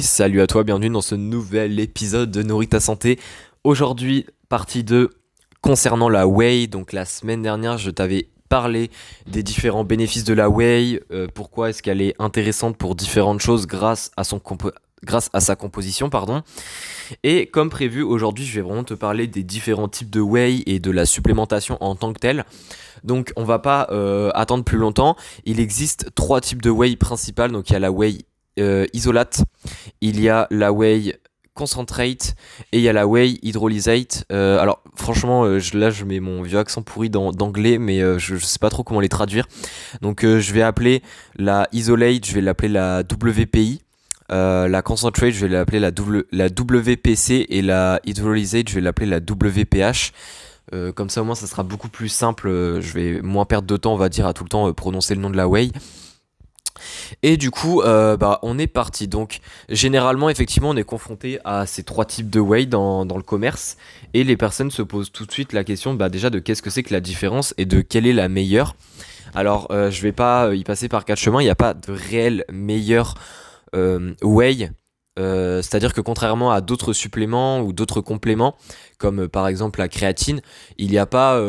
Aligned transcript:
Salut 0.00 0.40
à 0.40 0.46
toi, 0.46 0.64
bienvenue 0.64 0.90
dans 0.90 1.00
ce 1.00 1.14
nouvel 1.14 1.78
épisode 1.78 2.30
de 2.30 2.42
Nourrit 2.42 2.68
ta 2.68 2.80
santé. 2.80 3.20
Aujourd'hui, 3.62 4.26
partie 4.48 4.82
2 4.82 5.10
concernant 5.60 6.08
la 6.08 6.26
whey. 6.26 6.66
Donc 6.66 6.92
la 6.92 7.04
semaine 7.04 7.42
dernière, 7.42 7.78
je 7.78 7.90
t'avais 7.90 8.28
parlé 8.48 8.90
des 9.26 9.42
différents 9.42 9.84
bénéfices 9.84 10.24
de 10.24 10.34
la 10.34 10.50
whey, 10.50 11.00
euh, 11.12 11.28
pourquoi 11.32 11.70
est-ce 11.70 11.82
qu'elle 11.82 12.00
est 12.00 12.14
intéressante 12.18 12.76
pour 12.76 12.94
différentes 12.94 13.40
choses 13.40 13.66
grâce 13.66 14.10
à 14.16 14.24
son 14.24 14.40
grâce 15.04 15.28
à 15.32 15.40
sa 15.40 15.54
composition, 15.54 16.08
pardon. 16.08 16.42
Et 17.22 17.46
comme 17.46 17.68
prévu, 17.68 18.02
aujourd'hui, 18.02 18.46
je 18.46 18.54
vais 18.54 18.62
vraiment 18.62 18.84
te 18.84 18.94
parler 18.94 19.26
des 19.26 19.42
différents 19.42 19.88
types 19.88 20.10
de 20.10 20.20
whey 20.20 20.62
et 20.66 20.80
de 20.80 20.90
la 20.90 21.04
supplémentation 21.04 21.76
en 21.80 21.94
tant 21.94 22.12
que 22.12 22.18
telle. 22.18 22.44
Donc, 23.04 23.32
on 23.36 23.44
va 23.44 23.58
pas 23.58 23.86
euh, 23.90 24.30
attendre 24.34 24.64
plus 24.64 24.78
longtemps. 24.78 25.14
Il 25.44 25.60
existe 25.60 26.14
trois 26.14 26.40
types 26.40 26.62
de 26.62 26.70
whey 26.70 26.96
principales. 26.96 27.52
Donc, 27.52 27.68
il 27.68 27.74
y 27.74 27.76
a 27.76 27.80
la 27.80 27.92
whey 27.92 28.24
euh, 28.58 28.86
isolate, 28.92 29.42
il 30.00 30.20
y 30.20 30.28
a 30.28 30.46
la 30.50 30.72
whey 30.72 31.18
concentrate 31.54 32.34
et 32.72 32.78
il 32.78 32.82
y 32.82 32.88
a 32.88 32.92
la 32.92 33.06
whey 33.06 33.38
hydrolysate. 33.42 34.24
Euh, 34.30 34.58
alors 34.58 34.82
franchement, 34.94 35.44
euh, 35.44 35.60
là 35.72 35.90
je 35.90 36.04
mets 36.04 36.20
mon 36.20 36.42
vieux 36.42 36.58
accent 36.58 36.82
pourri 36.82 37.10
d'anglais, 37.10 37.78
mais 37.78 38.00
je, 38.18 38.36
sais 38.36 38.58
pas 38.58 38.70
trop 38.70 38.84
comment 38.84 39.00
les 39.00 39.08
traduire. 39.08 39.46
Donc 40.02 40.22
je 40.22 40.52
vais 40.52 40.62
appeler 40.62 41.02
la 41.36 41.68
isolate, 41.72 42.26
je 42.26 42.34
vais 42.34 42.40
l'appeler 42.40 42.68
la 42.68 43.00
WPI. 43.00 43.82
la 44.30 44.82
concentrate, 44.82 45.32
je 45.32 45.46
vais 45.46 45.52
l'appeler 45.52 45.80
la, 45.80 45.90
la 46.32 46.46
WPC 46.46 47.46
et 47.48 47.62
la 47.62 48.00
hydrolysate, 48.04 48.68
je 48.68 48.74
vais 48.76 48.80
l'appeler 48.80 49.06
la 49.06 49.18
WPH. 49.18 50.12
comme 50.94 51.10
ça 51.10 51.22
au 51.22 51.24
moins 51.24 51.34
ça 51.34 51.46
sera 51.48 51.64
beaucoup 51.64 51.88
plus 51.88 52.08
simple, 52.08 52.48
je 52.80 52.92
vais 52.92 53.20
moins 53.20 53.46
perdre 53.46 53.66
de 53.66 53.76
temps 53.76 53.94
on 53.94 53.98
va 53.98 54.08
dire 54.08 54.26
à 54.26 54.32
tout 54.32 54.44
le 54.44 54.48
temps 54.48 54.72
prononcer 54.72 55.14
le 55.16 55.20
nom 55.20 55.30
de 55.30 55.36
la 55.36 55.48
whey. 55.48 55.70
Et 57.22 57.36
du 57.36 57.50
coup, 57.50 57.82
euh, 57.82 58.16
bah, 58.16 58.38
on 58.42 58.58
est 58.58 58.66
parti. 58.66 59.08
Donc, 59.08 59.40
généralement, 59.68 60.28
effectivement, 60.28 60.70
on 60.70 60.76
est 60.76 60.84
confronté 60.84 61.38
à 61.44 61.66
ces 61.66 61.82
trois 61.82 62.04
types 62.04 62.30
de 62.30 62.40
whey 62.40 62.66
dans, 62.66 63.04
le 63.04 63.22
commerce. 63.22 63.76
Et 64.12 64.24
les 64.24 64.36
personnes 64.36 64.70
se 64.70 64.82
posent 64.82 65.12
tout 65.12 65.26
de 65.26 65.32
suite 65.32 65.52
la 65.52 65.64
question 65.64 65.94
bah, 65.94 66.08
déjà 66.08 66.30
de 66.30 66.38
qu'est-ce 66.38 66.62
que 66.62 66.70
c'est 66.70 66.82
que 66.82 66.92
la 66.92 67.00
différence 67.00 67.54
et 67.58 67.64
de 67.64 67.80
quelle 67.80 68.06
est 68.06 68.12
la 68.12 68.28
meilleure. 68.28 68.76
Alors, 69.34 69.68
euh, 69.70 69.90
je 69.90 70.02
vais 70.02 70.12
pas 70.12 70.54
y 70.54 70.64
passer 70.64 70.88
par 70.88 71.04
quatre 71.04 71.18
chemins. 71.18 71.40
Il 71.40 71.44
n'y 71.44 71.50
a 71.50 71.56
pas 71.56 71.74
de 71.74 71.92
réel 71.92 72.44
meilleur 72.52 73.14
euh, 73.74 74.14
whey. 74.22 74.70
C'est-à-dire 75.16 75.94
que 75.94 76.00
contrairement 76.00 76.50
à 76.50 76.60
d'autres 76.60 76.92
suppléments 76.92 77.60
ou 77.60 77.72
d'autres 77.72 78.00
compléments, 78.00 78.56
comme 78.98 79.28
par 79.28 79.46
exemple 79.46 79.78
la 79.78 79.86
créatine, 79.86 80.40
il 80.76 80.90
n'y 80.90 80.98
a 80.98 81.06
pas 81.06 81.40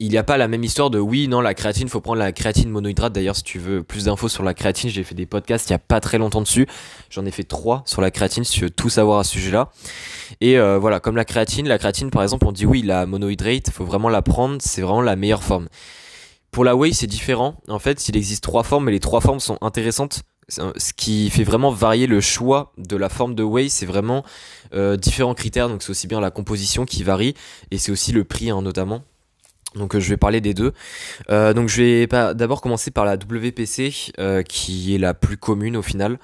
il 0.00 0.10
n'y 0.10 0.16
a 0.16 0.22
pas 0.22 0.36
la 0.36 0.46
même 0.46 0.62
histoire 0.62 0.90
de 0.90 1.00
oui, 1.00 1.26
non, 1.26 1.40
la 1.40 1.54
créatine, 1.54 1.88
faut 1.88 2.00
prendre 2.00 2.20
la 2.20 2.30
créatine 2.30 2.70
monohydrate. 2.70 3.12
D'ailleurs, 3.12 3.34
si 3.34 3.42
tu 3.42 3.58
veux 3.58 3.82
plus 3.82 4.04
d'infos 4.04 4.28
sur 4.28 4.44
la 4.44 4.54
créatine, 4.54 4.88
j'ai 4.90 5.02
fait 5.02 5.16
des 5.16 5.26
podcasts 5.26 5.68
il 5.68 5.72
n'y 5.72 5.76
a 5.76 5.80
pas 5.80 5.98
très 6.00 6.18
longtemps 6.18 6.40
dessus. 6.40 6.68
J'en 7.10 7.26
ai 7.26 7.32
fait 7.32 7.42
trois 7.42 7.82
sur 7.84 8.00
la 8.00 8.12
créatine 8.12 8.44
si 8.44 8.52
tu 8.52 8.60
veux 8.60 8.70
tout 8.70 8.90
savoir 8.90 9.18
à 9.18 9.24
ce 9.24 9.32
sujet-là. 9.32 9.70
Et 10.40 10.56
euh, 10.56 10.78
voilà, 10.78 11.00
comme 11.00 11.16
la 11.16 11.24
créatine, 11.24 11.66
la 11.66 11.78
créatine, 11.78 12.10
par 12.10 12.22
exemple, 12.22 12.46
on 12.46 12.52
dit 12.52 12.64
oui, 12.64 12.82
la 12.82 13.06
monohydrate, 13.06 13.70
faut 13.70 13.84
vraiment 13.84 14.08
la 14.08 14.22
prendre, 14.22 14.58
c'est 14.60 14.82
vraiment 14.82 15.02
la 15.02 15.16
meilleure 15.16 15.42
forme. 15.42 15.68
Pour 16.52 16.64
la 16.64 16.76
whey, 16.76 16.92
c'est 16.92 17.08
différent. 17.08 17.56
En 17.66 17.80
fait, 17.80 18.08
il 18.08 18.16
existe 18.16 18.44
trois 18.44 18.62
formes 18.62 18.88
et 18.88 18.92
les 18.92 19.00
trois 19.00 19.20
formes 19.20 19.40
sont 19.40 19.58
intéressantes. 19.62 20.22
Ce 20.48 20.92
qui 20.96 21.28
fait 21.28 21.42
vraiment 21.42 21.72
varier 21.72 22.06
le 22.06 22.20
choix 22.20 22.72
de 22.78 22.96
la 22.96 23.08
forme 23.08 23.34
de 23.34 23.42
whey, 23.42 23.68
c'est 23.68 23.84
vraiment 23.84 24.24
euh, 24.74 24.96
différents 24.96 25.34
critères. 25.34 25.68
Donc, 25.68 25.82
c'est 25.82 25.90
aussi 25.90 26.06
bien 26.06 26.20
la 26.20 26.30
composition 26.30 26.86
qui 26.86 27.02
varie 27.02 27.34
et 27.72 27.78
c'est 27.78 27.90
aussi 27.90 28.12
le 28.12 28.22
prix, 28.22 28.48
hein, 28.48 28.62
notamment. 28.62 29.02
Donc 29.74 29.94
euh, 29.94 30.00
je 30.00 30.08
vais 30.08 30.16
parler 30.16 30.40
des 30.40 30.54
deux. 30.54 30.72
Euh, 31.30 31.52
donc 31.52 31.68
je 31.68 31.82
vais 31.82 32.06
d'abord 32.34 32.60
commencer 32.60 32.90
par 32.90 33.04
la 33.04 33.14
WPC 33.14 34.12
euh, 34.18 34.42
qui 34.42 34.94
est 34.94 34.98
la 34.98 35.14
plus 35.14 35.36
commune 35.36 35.76
au 35.76 35.82
final. 35.82 36.18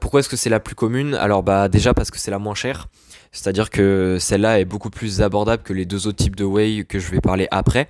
pourquoi 0.00 0.20
est-ce 0.20 0.28
que 0.28 0.36
c'est 0.36 0.50
la 0.50 0.60
plus 0.60 0.74
commune? 0.74 1.14
Alors 1.14 1.42
bah 1.42 1.68
déjà 1.68 1.94
parce 1.94 2.10
que 2.10 2.18
c'est 2.18 2.30
la 2.30 2.38
moins 2.38 2.54
chère. 2.54 2.86
C'est-à-dire 3.32 3.70
que 3.70 4.16
celle-là 4.18 4.58
est 4.60 4.64
beaucoup 4.64 4.90
plus 4.90 5.20
abordable 5.20 5.62
que 5.62 5.72
les 5.72 5.84
deux 5.84 6.06
autres 6.06 6.16
types 6.16 6.36
de 6.36 6.44
whey 6.44 6.84
que 6.84 6.98
je 6.98 7.10
vais 7.10 7.20
parler 7.20 7.46
après. 7.50 7.88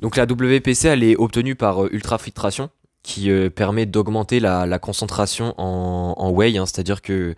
Donc 0.00 0.16
la 0.16 0.24
WPC 0.24 0.88
elle 0.88 1.04
est 1.04 1.16
obtenue 1.16 1.54
par 1.54 1.86
ultrafiltration 1.86 2.70
qui 3.04 3.30
euh, 3.30 3.50
permet 3.50 3.84
d'augmenter 3.84 4.40
la, 4.40 4.78
concentration 4.78 5.54
en, 5.58 6.30
whey, 6.30 6.56
hein. 6.56 6.64
c'est-à-dire 6.66 7.02
que 7.02 7.36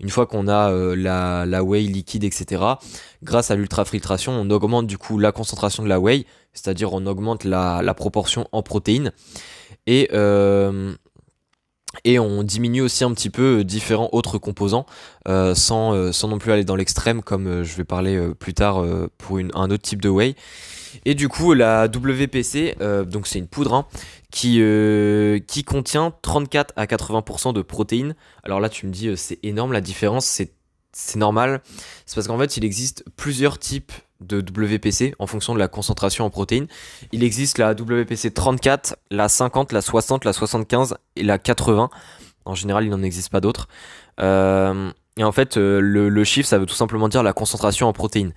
une 0.00 0.08
fois 0.08 0.26
qu'on 0.26 0.46
a 0.46 0.70
euh, 0.70 0.94
la, 0.96 1.62
whey 1.64 1.82
liquide, 1.82 2.22
etc., 2.22 2.62
grâce 3.22 3.50
à 3.50 3.56
l'ultrafiltration, 3.56 4.32
on 4.32 4.48
augmente 4.48 4.86
du 4.86 4.96
coup 4.96 5.18
la 5.18 5.32
concentration 5.32 5.82
de 5.82 5.88
la 5.88 5.98
whey, 5.98 6.24
c'est-à-dire 6.54 6.92
on 6.92 7.04
augmente 7.04 7.42
la, 7.44 7.94
proportion 7.94 8.46
en 8.52 8.62
protéines, 8.62 9.12
et, 9.88 10.08
euh, 10.12 10.94
et 12.04 12.18
on 12.18 12.42
diminue 12.42 12.82
aussi 12.82 13.04
un 13.04 13.12
petit 13.12 13.30
peu 13.30 13.64
différents 13.64 14.08
autres 14.12 14.38
composants, 14.38 14.86
sans, 15.26 16.12
sans 16.12 16.28
non 16.28 16.38
plus 16.38 16.52
aller 16.52 16.64
dans 16.64 16.76
l'extrême, 16.76 17.22
comme 17.22 17.62
je 17.62 17.76
vais 17.76 17.84
parler 17.84 18.20
plus 18.38 18.54
tard 18.54 18.84
pour 19.18 19.38
une, 19.38 19.50
un 19.54 19.70
autre 19.70 19.82
type 19.82 20.00
de 20.00 20.08
whey. 20.08 20.34
Et 21.04 21.14
du 21.14 21.28
coup, 21.28 21.54
la 21.54 21.84
WPC, 21.86 22.76
donc 23.06 23.26
c'est 23.26 23.38
une 23.38 23.48
poudre, 23.48 23.74
hein, 23.74 23.86
qui, 24.30 24.58
euh, 24.60 25.38
qui 25.46 25.64
contient 25.64 26.12
34 26.22 26.74
à 26.76 26.86
80% 26.86 27.52
de 27.52 27.62
protéines. 27.62 28.14
Alors 28.42 28.60
là, 28.60 28.68
tu 28.68 28.86
me 28.86 28.92
dis, 28.92 29.08
euh, 29.08 29.16
c'est 29.16 29.38
énorme 29.42 29.72
la 29.72 29.80
différence, 29.80 30.26
c'est, 30.26 30.52
c'est 30.98 31.18
normal. 31.18 31.60
C'est 32.06 32.16
parce 32.16 32.26
qu'en 32.26 32.38
fait, 32.38 32.56
il 32.56 32.64
existe 32.64 33.04
plusieurs 33.16 33.58
types 33.58 33.92
de 34.20 34.40
WPC 34.40 35.14
en 35.20 35.28
fonction 35.28 35.54
de 35.54 35.60
la 35.60 35.68
concentration 35.68 36.24
en 36.24 36.30
protéines. 36.30 36.66
Il 37.12 37.22
existe 37.22 37.58
la 37.58 37.70
WPC 37.70 38.32
34, 38.32 38.96
la 39.12 39.28
50, 39.28 39.72
la 39.72 39.80
60, 39.80 40.24
la 40.24 40.32
75 40.32 40.96
et 41.14 41.22
la 41.22 41.38
80. 41.38 41.88
En 42.44 42.54
général, 42.56 42.84
il 42.84 42.90
n'en 42.90 43.02
existe 43.02 43.30
pas 43.30 43.40
d'autres. 43.40 43.68
Euh, 44.18 44.90
et 45.16 45.22
en 45.22 45.30
fait, 45.30 45.56
le, 45.56 46.08
le 46.08 46.24
chiffre, 46.24 46.48
ça 46.48 46.58
veut 46.58 46.66
tout 46.66 46.74
simplement 46.74 47.08
dire 47.08 47.22
la 47.22 47.32
concentration 47.32 47.86
en 47.86 47.92
protéines. 47.92 48.32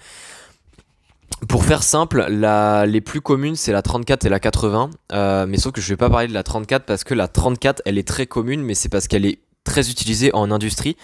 Pour 1.48 1.66
faire 1.66 1.82
simple, 1.82 2.28
les 2.30 3.02
plus 3.02 3.22
communes 3.22 3.56
c'est 3.56 3.72
la 3.72 3.82
34 3.82 4.26
et 4.26 4.30
la 4.30 4.40
80, 4.40 4.92
euh, 5.14 5.48
mais 5.48 5.58
sauf 5.58 5.72
que 5.72 5.82
je 5.82 5.90
vais 5.90 5.98
pas 5.98 6.10
parler 6.10 6.28
de 6.28 6.34
la 6.34 6.44
34 6.44 6.86
parce 6.86 7.04
que 7.04 7.16
la 7.16 7.28
34 7.28 7.82
elle 7.86 7.98
est 7.98 8.08
très 8.08 8.28
commune, 8.28 8.62
mais 8.62 8.76
c'est 8.76 8.90
parce 8.90 9.08
qu'elle 9.08 9.26
est 9.26 9.40
très 9.64 9.90
utilisée 9.90 10.30
en 10.36 10.52
industrie. 10.52 10.98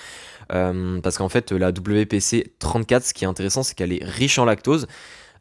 Euh, 0.54 1.00
parce 1.02 1.18
qu'en 1.18 1.30
fait 1.30 1.52
la 1.52 1.70
WPC 1.70 2.54
34, 2.60 3.04
ce 3.04 3.14
qui 3.14 3.26
est 3.26 3.28
intéressant, 3.28 3.64
c'est 3.64 3.76
qu'elle 3.76 3.94
est 3.94 4.04
riche 4.04 4.40
en 4.40 4.46
lactose. 4.46 4.88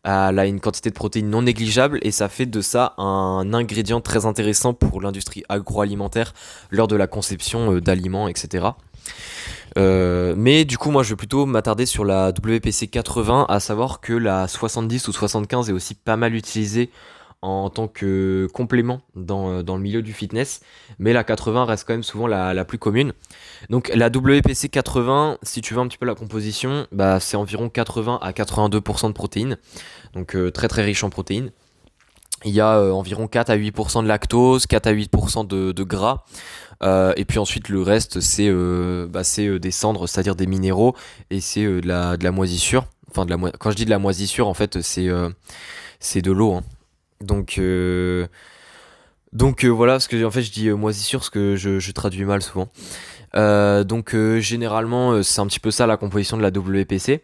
Elle 0.05 0.39
a 0.39 0.47
une 0.47 0.61
quantité 0.61 0.91
de 0.91 0.95
protéines 0.95 1.29
non 1.29 1.43
négligeable 1.43 1.99
et 2.03 2.13
ça 2.13 2.29
fait 2.29 2.47
de 2.47 2.61
ça 2.61 2.95
un 2.97 3.53
ingrédient 3.53 4.01
très 4.01 4.25
intéressant 4.25 4.73
pour 4.73 5.01
l'industrie 5.01 5.43
agroalimentaire 5.49 6.33
lors 6.71 6.87
de 6.87 6.95
la 6.95 7.09
conception 7.09 7.75
euh, 7.75 7.81
d'aliments, 7.81 8.29
etc. 8.29 8.69
Euh, 9.77 10.35
mais 10.37 10.65
du 10.65 10.79
coup, 10.79 10.91
moi, 10.91 11.03
je 11.03 11.11
vais 11.11 11.17
plutôt 11.17 11.45
m'attarder 11.45 11.87
sur 11.87 12.05
la 12.05 12.29
WPC 12.31 12.87
80, 12.87 13.47
à 13.49 13.61
savoir 13.61 14.01
que 14.01 14.13
la 14.13 14.49
70 14.49 15.09
ou 15.09 15.13
75 15.13 15.71
est 15.71 15.73
aussi 15.73 15.95
pas 15.95 16.17
mal 16.17 16.35
utilisée 16.35 16.91
en 17.47 17.71
tant 17.71 17.89
que 17.89 18.49
complément 18.53 19.01
dans, 19.15 19.51
euh, 19.51 19.63
dans 19.63 19.77
le 19.77 19.83
milieu 19.83 20.03
du 20.03 20.13
fitness, 20.13 20.61
mais 20.99 21.13
la 21.13 21.25
80 21.25 21.65
reste 21.65 21.87
quand 21.87 21.95
même 21.95 22.03
souvent 22.03 22.27
la, 22.27 22.65
plus 22.65 22.79
commune. 22.79 23.13
Donc 23.71 23.91
la 23.95 24.09
WPC 24.09 24.69
80, 24.69 25.39
si 25.43 25.61
tu 25.61 25.75
veux 25.75 25.81
un 25.81 25.89
petit 25.89 25.99
peu 25.99 26.07
la 26.07 26.15
composition, 26.15 26.87
bah, 26.93 27.21
c'est 27.21 27.37
environ 27.37 27.69
80 27.69 28.19
à 28.21 28.33
82% 28.33 29.09
de 29.09 29.13
protéines, 29.13 29.59
donc 30.15 30.35
euh, 30.35 30.51
très 30.51 30.69
très 30.69 30.83
riche 30.83 31.05
en 31.05 31.11
protéines. 31.11 31.51
Il 32.45 32.53
y 32.53 32.61
a 32.61 32.79
environ 32.93 33.29
4 33.29 33.49
à 33.49 33.57
8% 33.57 34.03
de 34.03 34.09
lactose, 34.09 34.67
4 34.67 34.87
à 34.87 34.93
8% 34.93 35.47
de, 35.47 35.83
gras. 35.83 36.25
Euh, 36.83 37.13
et 37.17 37.25
puis 37.25 37.39
ensuite, 37.39 37.69
le 37.69 37.81
reste, 37.81 38.21
c'est 38.21 38.49
euh, 38.49 39.07
bah, 39.09 39.23
euh, 39.39 39.59
des 39.59 39.71
cendres, 39.71 40.07
c'est-à-dire 40.07 40.37
des 40.37 40.47
minéraux, 40.47 40.95
et 41.31 41.41
c'est 41.41 41.65
de, 41.65 41.87
la, 41.87 42.31
moisissure. 42.31 42.85
Quand 43.15 43.71
je 43.71 43.77
dis 43.77 43.87
de 43.87 43.91
la 43.91 43.99
moisissure, 43.99 44.49
en 44.49 44.55
fait, 44.55 44.83
c'est 44.83 45.09
c'est 45.99 46.21
de 46.21 46.31
l'eau. 46.31 46.55
Hein. 46.55 46.63
Donc, 47.21 47.61
donc 49.33 49.65
voilà, 49.65 49.95
parce 49.95 50.09
que 50.09 50.25
en 50.25 50.31
fait, 50.31 50.43
je 50.43 50.53
dis 50.53 50.71
moisissure 50.71 51.21
parce 51.21 51.31
que 51.31 51.57
je, 51.57 51.91
traduis 51.93 52.25
mal 52.25 52.43
souvent. 52.43 52.69
donc, 53.35 54.17
généralement, 54.39 55.23
c'est 55.23 55.41
un 55.41 55.47
petit 55.47 55.61
peu 55.61 55.71
ça 55.71 55.87
la 55.87 55.97
composition 55.97 56.37
de 56.37 56.43
la 56.43 56.51
WPC. 56.51 57.23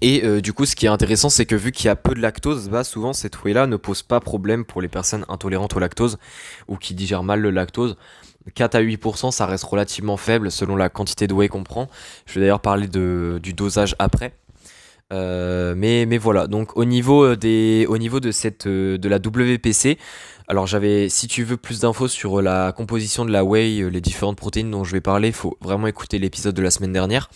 Et 0.00 0.24
euh, 0.24 0.40
du 0.40 0.52
coup, 0.52 0.66
ce 0.66 0.76
qui 0.76 0.86
est 0.86 0.90
intéressant, 0.90 1.30
c'est 1.30 1.46
que 1.46 1.54
vu 1.54 1.72
qu'il 1.72 1.86
y 1.86 1.88
a 1.88 1.96
peu 1.96 2.14
de 2.14 2.20
lactose, 2.20 2.68
bah, 2.68 2.84
souvent 2.84 3.12
cette 3.12 3.42
whey-là 3.42 3.66
ne 3.66 3.76
pose 3.76 4.02
pas 4.02 4.20
problème 4.20 4.64
pour 4.64 4.82
les 4.82 4.88
personnes 4.88 5.24
intolérantes 5.28 5.74
au 5.76 5.78
lactose 5.78 6.18
ou 6.68 6.76
qui 6.76 6.94
digèrent 6.94 7.22
mal 7.22 7.40
le 7.40 7.50
lactose. 7.50 7.96
4 8.54 8.76
à 8.76 8.82
8%, 8.82 9.32
ça 9.32 9.46
reste 9.46 9.64
relativement 9.64 10.16
faible 10.16 10.52
selon 10.52 10.76
la 10.76 10.88
quantité 10.88 11.26
de 11.26 11.34
whey 11.34 11.48
qu'on 11.48 11.64
prend. 11.64 11.88
Je 12.26 12.34
vais 12.34 12.40
d'ailleurs 12.40 12.60
parler 12.60 12.86
du 12.86 13.52
dosage 13.54 13.96
après. 13.98 14.34
Euh, 15.12 15.74
mais, 15.76 16.04
mais 16.06 16.18
voilà, 16.18 16.46
donc 16.48 16.76
au 16.76 16.84
niveau, 16.84 17.24
euh, 17.24 17.36
de, 17.36 18.30
cette, 18.32 18.66
de 18.66 19.08
la 19.08 19.16
WPC, 19.18 19.98
alors 20.48 20.66
j'avais, 20.66 21.08
si 21.08 21.28
tu 21.28 21.44
veux 21.44 21.56
plus 21.56 21.80
d'infos 21.80 22.08
sur 22.08 22.42
la 22.42 22.72
composition 22.72 23.24
de 23.24 23.30
la 23.30 23.44
whey, 23.44 23.88
les 23.90 24.00
différentes 24.00 24.36
protéines 24.36 24.70
dont 24.70 24.84
je 24.84 24.92
vais 24.92 25.00
parler, 25.00 25.28
il 25.28 25.34
faut 25.34 25.56
vraiment 25.60 25.86
écouter 25.86 26.18
l'épisode 26.18 26.54
de 26.54 26.62
la 26.62 26.70
semaine 26.70 26.92
dernière. 26.92 27.28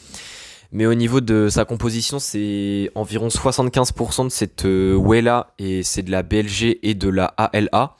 Mais 0.72 0.86
au 0.86 0.94
niveau 0.94 1.20
de 1.20 1.48
sa 1.48 1.64
composition, 1.64 2.20
c'est 2.20 2.90
environ 2.94 3.28
75% 3.28 4.24
de 4.24 4.28
cette 4.28 4.64
euh, 4.64 4.94
whey 4.94 5.20
là 5.20 5.52
et 5.58 5.82
c'est 5.82 6.02
de 6.02 6.12
la 6.12 6.22
BLG 6.22 6.78
et 6.82 6.94
de 6.94 7.08
la 7.08 7.24
ALA. 7.24 7.96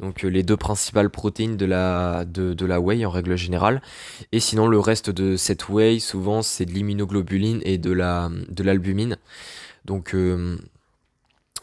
Donc 0.00 0.22
les 0.22 0.42
deux 0.42 0.56
principales 0.56 1.10
protéines 1.10 1.56
de 1.56 1.66
la, 1.66 2.24
de, 2.24 2.54
whey 2.78 3.04
en 3.04 3.10
règle 3.10 3.36
générale. 3.36 3.82
Et 4.32 4.40
sinon 4.40 4.66
le 4.66 4.78
reste 4.78 5.10
de 5.10 5.36
cette 5.36 5.68
whey, 5.68 5.98
souvent 6.00 6.42
c'est 6.42 6.64
de 6.64 6.72
l'immunoglobuline 6.72 7.60
et 7.64 7.78
de 7.78 7.92
la 7.92 8.30
de 8.48 8.62
l'albumine. 8.62 9.18
Donc 9.84 10.16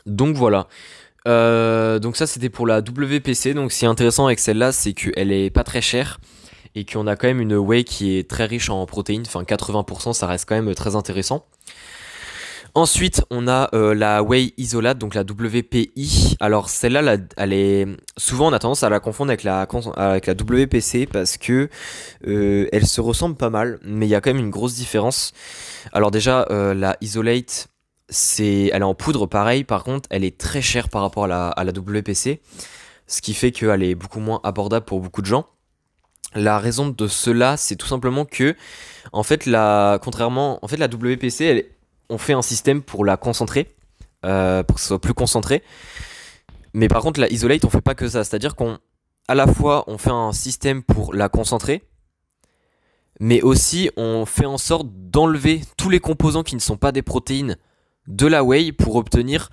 donc 0.06 0.36
voilà. 0.36 0.68
donc 1.26 2.16
ça 2.16 2.28
c'était 2.28 2.50
pour 2.50 2.68
la 2.68 2.80
WPC. 2.80 3.54
Donc 3.54 3.72
ce 3.72 3.80
qui 3.80 3.86
est 3.86 3.90
intéressant 3.90 4.28
avec 4.28 4.40
celle-là, 4.40 4.72
c'est 4.72 4.94
qu'elle 4.94 5.32
est 5.32 5.50
pas 5.50 5.64
très 5.64 5.82
chère 5.82 6.20
et 6.78 6.86
qu'on 6.86 7.08
a 7.08 7.16
quand 7.16 7.28
même 7.28 7.42
une 7.42 7.56
whey 7.56 7.84
qui 7.84 8.18
est 8.18 8.30
très 8.30 8.46
riche 8.46 8.70
en 8.70 8.86
protéines. 8.86 9.24
Enfin 9.26 9.42
80%, 9.42 10.14
ça 10.14 10.28
reste 10.28 10.48
quand 10.48 10.62
même 10.62 10.74
très 10.76 10.96
intéressant. 10.96 11.46
Ensuite, 12.78 13.26
on 13.32 13.48
a 13.48 13.72
euh, 13.74 13.96
la 13.96 14.22
whey 14.22 14.54
isolate, 14.58 15.00
donc 15.00 15.16
la 15.16 15.24
WPI. 15.24 16.38
Alors 16.40 16.70
celle-là, 16.70 17.18
elle 17.36 17.52
est 17.52 17.88
souvent 18.18 18.50
on 18.50 18.54
a 18.54 18.60
tendance 18.60 18.84
à 18.84 18.90
la 18.90 19.00
confondre 19.00 19.32
avec 19.32 19.42
la 19.42 19.68
avec 19.96 20.28
la 20.28 20.34
WPC 20.34 21.08
parce 21.08 21.38
que 21.38 21.70
euh, 22.28 22.68
se 22.84 23.02
ressemble 23.02 23.36
pas 23.36 23.50
mal, 23.50 23.80
mais 23.82 24.06
il 24.06 24.10
y 24.10 24.14
a 24.14 24.22
quand 24.22 24.32
même 24.32 24.46
une 24.46 24.52
grosse 24.52 24.76
différence. 24.76 25.34
Alors 25.92 26.12
déjà, 26.12 26.46
euh, 26.52 26.76
la 26.76 26.98
isolate, 27.02 27.68
elle 28.38 28.70
est 28.70 28.84
en 28.84 28.94
poudre 28.94 29.26
pareil. 29.26 29.64
Par 29.64 29.84
contre, 29.84 30.08
elle 30.12 30.24
est 30.24 30.38
très 30.38 30.62
chère 30.62 30.90
par 30.90 31.02
rapport 31.02 31.24
à 31.24 31.28
la, 31.28 31.72
WPC, 31.72 32.42
ce 33.08 33.22
qui 33.24 33.34
fait 33.34 33.52
qu'elle 33.52 33.82
est 33.82 33.96
beaucoup 33.96 34.20
moins 34.20 34.40
abordable 34.44 34.86
pour 34.86 35.00
beaucoup 35.00 35.24
de 35.24 35.26
gens. 35.26 35.48
La 36.36 36.60
raison 36.60 36.90
de 36.90 37.08
cela, 37.08 37.58
c'est 37.58 37.76
tout 37.76 37.88
simplement 37.88 38.26
que, 38.26 38.56
en 39.14 39.24
fait, 39.24 39.48
la, 39.48 39.98
contrairement, 40.04 40.60
en 40.64 40.68
fait, 40.68 40.78
la 40.78 40.86
WPC, 40.86 41.44
elle, 41.44 41.66
on 42.10 42.18
fait 42.18 42.34
un 42.34 42.42
système 42.42 42.82
pour 42.82 43.06
la 43.06 43.18
concentrer, 43.18 43.76
euh, 44.26 44.64
pour 44.64 44.76
que 44.76 44.82
ce 44.82 44.88
soit 44.88 45.02
plus 45.02 45.14
concentré. 45.14 45.64
Mais 46.74 46.88
par 46.88 47.02
contre, 47.02 47.20
la 47.20 47.30
isolate, 47.32 47.66
on 47.66 47.70
fait 47.70 47.82
pas 47.82 47.96
que 47.96 48.08
ça. 48.08 48.24
C'est-à-dire 48.24 48.56
qu'on, 48.56 48.78
à 49.28 49.36
la 49.36 49.48
fois, 49.48 49.84
on 49.88 49.98
fait 49.98 50.12
un 50.12 50.32
système 50.32 50.84
pour 50.84 51.14
la 51.14 51.30
concentrer, 51.30 51.84
mais 53.20 53.42
aussi 53.42 53.90
on 53.98 54.26
fait 54.26 54.46
en 54.46 54.58
sorte 54.58 54.88
d'enlever 54.92 55.62
tous 55.76 55.90
les 55.90 56.00
composants 56.00 56.44
qui 56.44 56.56
ne 56.56 56.62
sont 56.62 56.78
pas 56.78 56.92
des 56.92 57.02
protéines 57.02 57.58
de 58.08 58.28
la 58.28 58.44
whey 58.44 58.72
pour 58.72 58.96
obtenir 58.96 59.50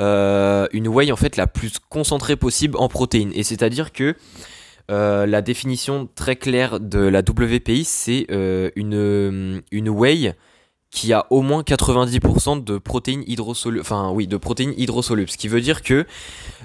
euh, 0.00 0.66
une 0.72 0.88
whey 0.88 1.10
en 1.10 1.16
fait 1.16 1.36
la 1.36 1.46
plus 1.46 1.78
concentrée 1.90 2.36
possible 2.36 2.76
en 2.78 2.88
protéines. 2.88 3.32
Et 3.34 3.42
c'est-à-dire 3.42 3.92
que 3.92 4.14
euh, 4.90 5.26
la 5.26 5.42
définition 5.42 6.08
très 6.14 6.36
claire 6.36 6.80
de 6.80 7.00
la 7.00 7.20
WPI, 7.20 7.84
c'est 7.84 8.26
une, 8.76 9.62
une 9.70 9.88
whey 9.88 10.34
qui 10.90 11.12
a 11.12 11.26
au 11.30 11.42
moins 11.42 11.62
90% 11.62 12.64
de 12.64 12.78
protéines 12.78 13.24
hydrosolubles, 13.26 15.30
ce 15.30 15.36
qui 15.36 15.48
veut 15.48 15.60
dire 15.60 15.82
que 15.82 16.06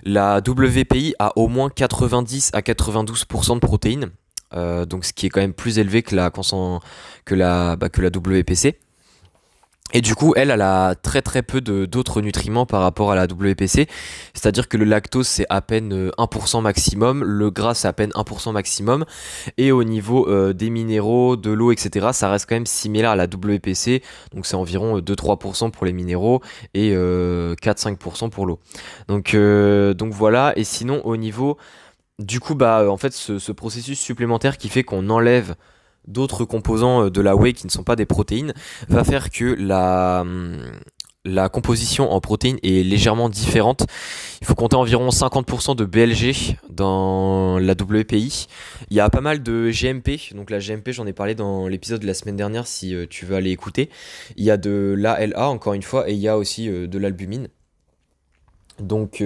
la 0.03 0.37
WPI 0.37 1.15
a 1.19 1.37
au 1.37 1.47
moins 1.47 1.69
90 1.69 2.51
à 2.53 2.61
92% 2.61 3.55
de 3.55 3.59
protéines, 3.59 4.11
euh, 4.53 4.85
donc 4.85 5.05
ce 5.05 5.13
qui 5.13 5.25
est 5.25 5.29
quand 5.29 5.41
même 5.41 5.53
plus 5.53 5.79
élevé 5.79 6.03
que 6.03 6.15
la, 6.15 6.31
que 6.31 7.75
bah, 7.75 7.89
que 7.89 8.01
la 8.01 8.09
WPC. 8.09 8.79
Et 9.94 10.01
du 10.01 10.16
coup, 10.16 10.34
elle, 10.36 10.50
a 10.50 10.95
très 10.95 11.22
très 11.22 11.44
peu 11.44 11.62
d'autres 11.62 12.22
nutriments 12.22 12.66
par 12.66 12.81
rapport 12.81 13.12
à 13.12 13.16
la 13.16 13.25
WPC. 13.25 13.88
C'est-à-dire 14.34 14.68
que 14.68 14.75
le 14.75 14.86
lactose, 14.86 15.28
c'est 15.28 15.45
à 15.50 15.62
peine 15.62 16.10
1% 16.18 16.57
euh, 16.57 16.62
maximum, 16.62 17.24
le 17.24 17.51
gras, 17.51 17.75
c'est 17.75 17.88
à 17.88 17.94
peine 17.94 18.10
1% 18.12 18.51
maximum. 18.51 19.06
Et 19.57 19.72
au 19.72 19.84
niveau 19.84 20.28
euh, 20.28 20.54
des 20.54 20.72
minéraux, 20.72 21.38
de 21.38 21.51
l'eau, 21.51 21.72
etc., 21.72 22.07
ça 22.12 22.30
reste 22.30 22.50
quand 22.50 22.56
même 22.56 22.66
similaire 22.66 23.12
à 23.12 23.16
la 23.16 23.25
WPC. 23.25 24.01
Donc 24.34 24.48
c'est 24.48 24.56
environ 24.56 25.00
2-3% 25.00 25.68
euh, 25.68 25.69
pour 25.69 25.86
les 25.86 25.94
minéraux 25.94 26.42
et 26.74 26.94
4-5% 26.94 28.30
pour 28.31 28.48
l'eau. 28.48 28.60
Donc, 29.07 29.36
voilà. 30.12 30.54
Et 30.56 30.63
sinon, 30.63 31.06
au 31.06 31.18
niveau... 31.18 31.57
Du 32.19 32.40
coup, 32.40 32.54
bah, 32.54 32.86
en 32.92 32.98
fait, 32.98 33.12
ce 33.12 33.51
processus 33.51 34.00
supplémentaire 34.00 34.60
qui 34.60 34.69
fait 34.69 34.84
qu'on 34.84 35.10
enlève 35.10 35.56
d'autres 36.07 36.45
composants 36.45 37.05
euh, 37.05 37.09
de 37.09 37.21
la 37.21 37.35
whey 37.35 37.53
qui 37.53 37.65
ne 37.65 37.71
sont 37.71 37.83
pas 37.83 37.95
des 37.95 38.05
protéines 38.05 38.53
va 38.89 39.03
faire 39.03 39.29
que 39.29 39.45
la, 39.45 40.21
hum, 40.21 41.50
composition 41.51 42.11
en 42.11 42.19
protéines 42.19 42.59
est 42.63 42.83
légèrement 42.83 43.29
différente. 43.29 43.85
Il 44.41 44.47
faut 44.47 44.55
compter 44.55 44.75
environ 44.75 45.09
50% 45.09 45.75
de 45.75 45.85
BLG 45.85 46.57
dans 46.69 47.59
la 47.59 47.73
WPI. 47.73 48.47
Il 48.89 48.97
y 48.97 49.00
a 49.00 49.09
pas 49.09 49.21
mal 49.21 49.41
de 49.41 49.71
GMP, 49.71 50.33
donc 50.35 50.50
la 50.50 50.59
GMP 50.59 50.91
j'en 50.91 51.07
ai 51.07 51.13
parlé 51.13 51.35
dans 51.35 51.67
l'épisode 51.67 52.01
de 52.01 52.07
la 52.07 52.13
semaine 52.13 52.35
dernière 52.35 52.67
si 52.67 52.94
euh, 52.94 53.06
tu 53.09 53.25
veux 53.25 53.35
aller 53.35 53.51
écouter. 53.51 53.89
Il 54.35 54.44
y 54.44 54.51
a 54.51 54.57
de 54.57 54.95
l'ALA 54.97 55.47
encore 55.47 55.73
une 55.73 55.83
fois 55.83 56.09
et 56.09 56.13
il 56.13 56.19
y 56.19 56.27
a 56.27 56.38
aussi 56.38 56.69
euh, 56.69 56.88
de 56.88 56.97
l'albumine. 56.97 57.47
Donc 58.79 59.21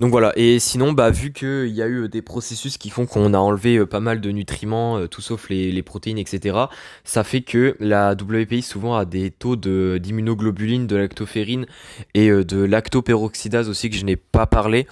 donc 0.00 0.12
voilà, 0.12 0.32
et 0.34 0.58
sinon, 0.58 0.92
bah, 0.92 1.10
vu 1.10 1.30
qu'il 1.30 1.68
y 1.68 1.82
a 1.82 1.86
eu 1.86 2.04
euh, 2.04 2.08
des 2.08 2.22
processus 2.22 2.78
qui 2.78 2.88
font 2.88 3.04
qu'on 3.04 3.34
a 3.34 3.38
enlevé 3.38 3.76
euh, 3.76 3.84
pas 3.84 4.00
mal 4.00 4.22
de 4.22 4.30
nutriments, 4.30 4.96
euh, 4.96 5.08
tout 5.08 5.20
sauf 5.20 5.50
les, 5.50 5.82
protéines, 5.82 6.16
etc., 6.16 6.56
ça 7.04 7.22
fait 7.22 7.42
que 7.42 7.76
la 7.80 8.12
WPI 8.12 8.62
souvent 8.62 8.96
a 8.96 9.04
des 9.04 9.30
taux 9.30 9.56
d'immunoglobuline, 9.56 10.86
de, 10.86 10.96
lactoferrine 10.96 11.66
et 12.14 12.30
de 12.30 12.64
lactoperoxydase 12.64 13.68
aussi 13.68 13.90
que 13.90 13.96
je 13.96 14.06
n'ai 14.06 14.16
pas 14.16 14.46
parlé, 14.46 14.86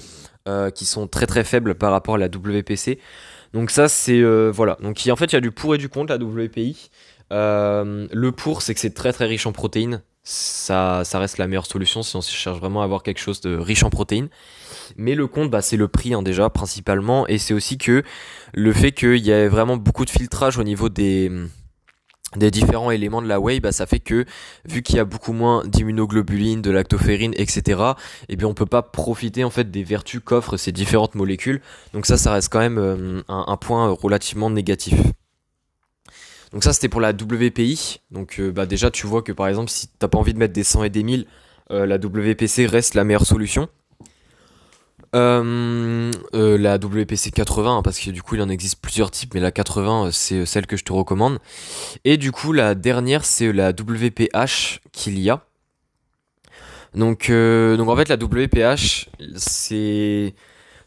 qui 0.74 0.86
sont 0.86 1.06
très 1.06 1.26
très 1.26 1.44
faibles 1.44 1.74
par 1.74 1.92
rapport 1.92 2.14
à 2.14 2.18
la 2.18 2.28
WPC. 2.28 2.98
Donc 3.52 3.70
ça 3.70 3.88
c'est 3.88 4.22
voilà, 4.50 4.78
donc 4.82 4.98
en 5.10 5.16
fait 5.16 5.26
il 5.26 5.34
y 5.34 5.36
a 5.36 5.40
du 5.40 5.50
pour 5.50 5.74
et 5.74 5.78
du 5.78 5.88
contre 5.88 6.12
la 6.12 6.18
WPI. 6.18 6.90
le 7.30 8.30
pour 8.30 8.62
c'est 8.62 8.74
que 8.74 8.80
c'est 8.80 8.94
très 8.94 9.12
très 9.12 9.26
riche 9.26 9.46
en 9.46 9.52
protéines, 9.52 10.02
ça, 10.30 11.04
ça 11.04 11.18
reste 11.18 11.38
la 11.38 11.46
meilleure 11.46 11.64
solution 11.64 12.02
si 12.02 12.14
on 12.14 12.20
cherche 12.20 12.58
vraiment 12.58 12.82
à 12.82 12.84
avoir 12.84 13.02
quelque 13.02 13.18
chose 13.18 13.40
de 13.40 13.56
riche 13.56 13.82
en 13.82 13.88
protéines. 13.88 14.28
Mais 14.98 15.14
le 15.14 15.26
compte, 15.26 15.50
bah, 15.50 15.62
c'est 15.62 15.78
le 15.78 15.88
prix 15.88 16.12
hein, 16.12 16.20
déjà 16.20 16.50
principalement, 16.50 17.26
et 17.28 17.38
c'est 17.38 17.54
aussi 17.54 17.78
que 17.78 18.02
le 18.52 18.72
fait 18.74 18.92
qu'il 18.92 19.24
y 19.24 19.30
ait 19.30 19.48
vraiment 19.48 19.78
beaucoup 19.78 20.04
de 20.04 20.10
filtrage 20.10 20.58
au 20.58 20.64
niveau 20.64 20.90
des 20.90 21.32
des 22.36 22.50
différents 22.50 22.90
éléments 22.90 23.22
de 23.22 23.26
la 23.26 23.40
whey, 23.40 23.58
bah, 23.58 23.72
ça 23.72 23.86
fait 23.86 24.00
que 24.00 24.26
vu 24.66 24.82
qu'il 24.82 24.96
y 24.96 24.98
a 24.98 25.06
beaucoup 25.06 25.32
moins 25.32 25.64
d'immunoglobuline, 25.64 26.60
de 26.60 26.70
lactoferrine, 26.70 27.32
etc., 27.38 27.80
eh 28.28 28.36
bien 28.36 28.48
on 28.48 28.52
peut 28.52 28.66
pas 28.66 28.82
profiter 28.82 29.44
en 29.44 29.50
fait 29.50 29.70
des 29.70 29.82
vertus 29.82 30.20
qu'offrent 30.22 30.58
ces 30.58 30.72
différentes 30.72 31.14
molécules. 31.14 31.62
Donc 31.94 32.04
ça, 32.04 32.18
ça 32.18 32.32
reste 32.32 32.52
quand 32.52 32.58
même 32.58 32.76
euh, 32.76 33.22
un, 33.28 33.56
point 33.56 33.88
relativement 33.88 34.50
négatif. 34.50 35.00
Donc 36.52 36.64
ça, 36.64 36.72
c'était 36.72 36.88
pour 36.88 37.00
la 37.00 37.10
WPI. 37.10 38.00
Donc 38.10 38.40
euh, 38.40 38.50
bah, 38.50 38.66
déjà, 38.66 38.90
tu 38.90 39.06
vois 39.06 39.22
que 39.22 39.32
par 39.32 39.48
exemple, 39.48 39.70
si 39.70 39.88
t'as 39.98 40.08
pas 40.08 40.18
envie 40.18 40.34
de 40.34 40.38
mettre 40.38 40.54
des 40.54 40.64
100 40.64 40.84
et 40.84 40.90
des 40.90 41.02
1000, 41.02 41.26
euh, 41.70 41.86
la 41.86 41.96
WPC 41.96 42.66
reste 42.66 42.94
la 42.94 43.04
meilleure 43.04 43.26
solution. 43.26 43.68
Euh, 45.14 46.10
la 46.34 46.76
WPC 46.76 47.30
80 47.30 47.78
hein, 47.78 47.82
parce 47.82 47.98
que 47.98 48.10
du 48.10 48.22
coup 48.22 48.34
il 48.34 48.42
en 48.42 48.50
existe 48.50 48.78
plusieurs 48.82 49.10
types 49.10 49.32
mais 49.32 49.40
la 49.40 49.50
80 49.50 50.08
euh, 50.08 50.10
c'est 50.12 50.44
celle 50.44 50.66
que 50.66 50.76
je 50.76 50.84
te 50.84 50.92
recommande 50.92 51.38
et 52.04 52.18
du 52.18 52.30
coup 52.30 52.52
la 52.52 52.74
dernière 52.74 53.24
c'est 53.24 53.50
la 53.50 53.70
WPH 53.70 54.80
qu'il 54.92 55.18
y 55.18 55.30
a 55.30 55.46
donc, 56.94 57.30
donc 57.30 57.88
en 57.88 57.96
fait 57.96 58.10
la 58.10 58.16
WPH 58.16 59.08
c'est 59.36 60.34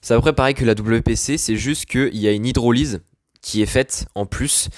c'est 0.01 0.13
à 0.13 0.18
peu 0.18 0.22
près 0.22 0.34
pareil 0.34 0.53
que 0.53 0.65
la 0.65 0.74
WPC 0.74 1.39
c'est 1.39 1.56
juste 1.56 1.88
qu'il 1.88 2.15
y 2.15 2.27
a 2.27 2.32
une 2.32 2.46
hydrolyse 2.46 3.01
qui 3.41 3.62
est 3.62 3.67
faite 3.67 4.05
en 4.15 4.25
plus, 4.25 4.69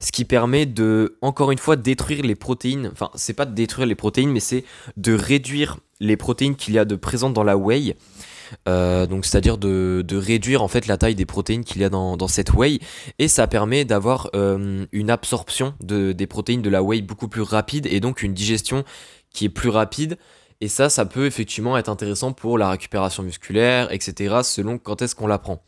ce 0.00 0.12
qui 0.12 0.24
permet 0.24 0.66
de, 0.66 1.16
encore 1.22 1.50
une 1.50 1.58
fois, 1.58 1.76
détruire 1.76 2.22
les 2.22 2.34
protéines. 2.34 2.90
Enfin, 2.92 3.10
c'est 3.14 3.32
pas 3.32 3.46
de 3.46 3.54
détruire 3.54 3.86
les 3.86 3.94
protéines, 3.94 4.30
mais 4.30 4.40
c'est 4.40 4.64
de 4.96 5.14
réduire 5.14 5.78
les 6.00 6.16
protéines 6.16 6.56
qu'il 6.56 6.74
y 6.74 6.78
a 6.78 6.84
de 6.84 6.96
présentes 6.96 7.32
dans 7.32 7.44
la 7.44 7.56
whey. 7.56 7.96
Euh, 8.68 9.06
donc 9.06 9.24
c'est-à-dire 9.24 9.58
de, 9.58 10.04
réduire 10.12 10.62
en 10.62 10.68
fait 10.68 10.86
la 10.86 10.96
taille 10.96 11.14
des 11.14 11.26
protéines 11.26 11.64
qu'il 11.64 11.80
y 11.80 11.84
a 11.84 11.88
dans, 11.88 12.28
cette 12.28 12.52
whey. 12.52 12.80
Et 13.18 13.28
ça 13.28 13.46
permet 13.46 13.84
d'avoir 13.84 14.30
euh, 14.34 14.86
une 14.92 15.10
absorption 15.10 15.74
de, 15.80 16.12
des 16.12 16.26
protéines 16.26 16.62
de 16.62 16.70
la 16.70 16.82
whey 16.82 17.00
beaucoup 17.00 17.28
plus 17.28 17.42
rapide 17.42 17.86
et 17.86 18.00
donc 18.00 18.22
une 18.22 18.34
digestion 18.34 18.84
qui 19.32 19.44
est 19.46 19.50
plus 19.50 19.70
rapide. 19.70 20.18
Et 20.60 20.68
ça 20.68 20.90
ça 20.90 21.06
peut 21.06 21.26
effectivement 21.26 21.78
être 21.78 21.88
intéressant 21.88 22.32
pour 22.32 22.58
la 22.58 22.70
récupération 22.70 23.22
musculaire 23.22 23.90
etc 23.92 24.40
selon 24.42 24.76
quand 24.76 25.00
est-ce 25.00 25.14
qu'on 25.14 25.26
la 25.26 25.38
prend 25.38 25.62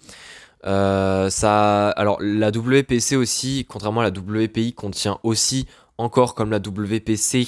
euh, 0.65 1.31
ça, 1.31 1.91
alors 1.91 2.19
la 2.21 2.51
WPC 2.51 3.17
aussi, 3.17 3.67
contrairement 3.69 4.01
à 4.01 4.05
la 4.05 4.11
WPI, 4.11 4.75
contient 4.75 5.19
aussi 5.23 5.67
encore 5.99 6.35
comme 6.35 6.51
la 6.51 6.59
WPC 6.59 7.47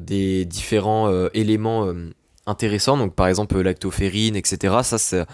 des 0.00 0.44
différents 0.44 1.10
éléments 1.34 1.92
intéressant 2.46 2.96
Donc 2.96 3.14
par 3.14 3.28
exemple 3.28 3.60
lactoferrine, 3.60 4.36
etc. 4.36 4.76
Ça, 4.82 5.24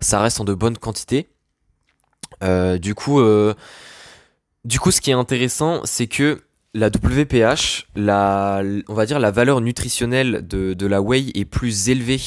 ça 0.00 0.20
reste 0.20 0.40
en 0.40 0.44
de 0.44 0.54
bonnes 0.54 0.78
quantités. 0.78 1.28
Euh, 2.42 2.78
du 2.78 2.94
coup, 2.94 3.20
euh, 3.20 3.54
du 4.64 4.78
coup, 4.78 4.90
ce 4.90 5.00
qui 5.00 5.10
est 5.10 5.14
intéressant, 5.14 5.82
c'est 5.84 6.06
que 6.06 6.42
la 6.74 6.88
WPH, 6.88 7.86
la, 7.94 8.62
on 8.88 8.94
va 8.94 9.06
dire 9.06 9.18
la 9.18 9.30
valeur 9.30 9.60
nutritionnelle 9.60 10.46
de, 10.46 10.86
la 10.86 11.00
whey 11.00 11.30
est 11.34 11.46
plus 11.46 11.88
élevée 11.88 12.20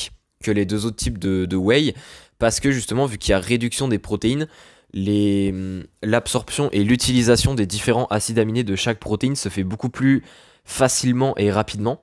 que 0.44 0.52
les 0.52 0.66
deux 0.66 0.86
autres 0.86 0.96
types 0.96 1.20
de, 1.20 1.46
de 1.46 1.56
whey, 1.56 1.94
parce 2.40 2.60
que 2.60 2.72
justement, 2.72 3.06
vu 3.06 3.18
qu'il 3.18 3.32
y 3.32 3.36
a 3.36 3.40
réduction 3.40 3.88
des 3.88 4.00
protéines, 4.00 4.48
l'absorption 4.94 6.70
et 6.72 6.84
l'utilisation 6.84 7.54
des 7.54 7.68
différents 7.68 8.08
acides 8.08 8.40
aminés 8.40 8.64
de 8.64 8.76
chaque 8.76 9.00
protéine 9.00 9.36
se 9.36 9.50
fait 9.50 9.64
beaucoup 9.64 9.90
plus 9.90 10.24
facilement 10.66 11.36
et 11.38 11.52
rapidement. 11.52 12.02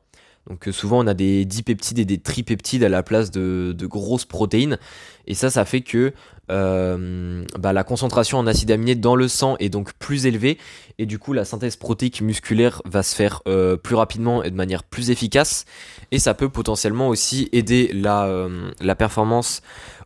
Donc 0.48 0.68
souvent 0.70 1.02
on 1.02 1.06
a 1.06 1.14
des 1.14 1.44
dipeptides 1.44 1.98
et 1.98 2.04
des 2.04 2.18
tripeptides 2.18 2.84
à 2.84 2.88
la 2.88 3.02
place 3.02 3.30
de, 3.30 3.74
de 3.76 3.86
grosses 3.86 4.24
protéines. 4.24 4.78
Et 5.26 5.34
ça, 5.34 5.50
ça 5.50 5.64
fait 5.64 5.80
que 5.80 6.12
euh, 6.50 7.44
bah, 7.58 7.72
la 7.72 7.82
concentration 7.82 8.38
en 8.38 8.46
acides 8.46 8.70
aminés 8.70 8.94
dans 8.94 9.16
le 9.16 9.26
sang 9.26 9.56
est 9.58 9.68
donc 9.68 9.92
plus 9.94 10.26
élevée 10.26 10.58
et 10.98 11.06
du 11.06 11.18
coup 11.18 11.32
la 11.32 11.44
synthèse 11.44 11.74
protéique 11.74 12.20
musculaire 12.20 12.82
va 12.84 13.02
se 13.02 13.16
faire 13.16 13.42
euh, 13.48 13.76
plus 13.76 13.96
rapidement 13.96 14.44
et 14.44 14.50
de 14.52 14.54
manière 14.54 14.84
plus 14.84 15.10
efficace 15.10 15.64
et 16.12 16.20
ça 16.20 16.34
peut 16.34 16.48
potentiellement 16.48 17.08
aussi 17.08 17.48
aider 17.50 17.90
la, 17.92 18.26
euh, 18.26 18.70
la 18.80 18.94
performance 18.94 19.60